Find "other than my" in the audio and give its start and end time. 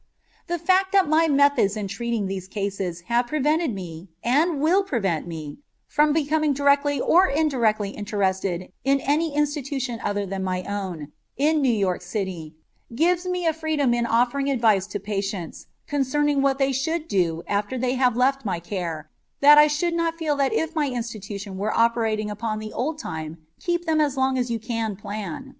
10.03-10.63